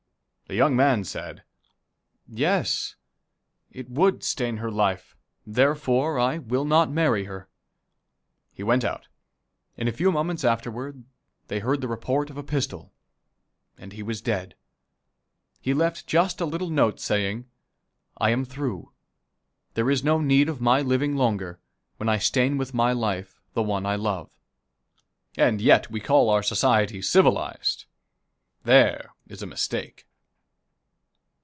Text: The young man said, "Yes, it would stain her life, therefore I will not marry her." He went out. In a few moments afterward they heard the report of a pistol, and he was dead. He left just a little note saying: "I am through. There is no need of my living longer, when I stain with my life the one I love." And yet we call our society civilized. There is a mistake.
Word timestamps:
The 0.47 0.57
young 0.57 0.75
man 0.75 1.05
said, 1.05 1.45
"Yes, 2.27 2.97
it 3.71 3.89
would 3.89 4.21
stain 4.21 4.57
her 4.57 4.69
life, 4.69 5.15
therefore 5.47 6.19
I 6.19 6.39
will 6.39 6.65
not 6.65 6.91
marry 6.91 7.23
her." 7.23 7.47
He 8.51 8.61
went 8.61 8.83
out. 8.83 9.07
In 9.77 9.87
a 9.87 9.93
few 9.93 10.11
moments 10.11 10.43
afterward 10.43 11.05
they 11.47 11.59
heard 11.59 11.79
the 11.79 11.87
report 11.87 12.29
of 12.29 12.35
a 12.35 12.43
pistol, 12.43 12.91
and 13.77 13.93
he 13.93 14.03
was 14.03 14.19
dead. 14.19 14.55
He 15.61 15.73
left 15.73 16.05
just 16.05 16.41
a 16.41 16.45
little 16.45 16.69
note 16.69 16.99
saying: 16.99 17.45
"I 18.17 18.31
am 18.31 18.43
through. 18.43 18.91
There 19.75 19.89
is 19.89 20.03
no 20.03 20.19
need 20.19 20.49
of 20.49 20.59
my 20.59 20.81
living 20.81 21.15
longer, 21.15 21.61
when 21.95 22.09
I 22.09 22.17
stain 22.17 22.57
with 22.57 22.73
my 22.73 22.91
life 22.91 23.39
the 23.53 23.63
one 23.63 23.85
I 23.85 23.95
love." 23.95 24.37
And 25.37 25.61
yet 25.61 25.89
we 25.89 26.01
call 26.01 26.29
our 26.29 26.43
society 26.43 27.01
civilized. 27.01 27.85
There 28.65 29.13
is 29.29 29.41
a 29.41 29.47
mistake. 29.47 30.05